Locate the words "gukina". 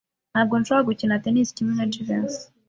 0.89-1.21